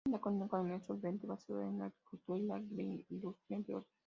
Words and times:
Cuenta 0.03 0.19
con 0.19 0.33
una 0.37 0.45
economía 0.47 0.79
solvente, 0.79 1.27
basada 1.27 1.67
en 1.69 1.77
la 1.77 1.85
agricultura 1.85 2.39
y 2.39 2.41
la 2.47 2.55
agroindustria, 2.55 3.57
entre 3.59 3.75
otras. 3.75 3.93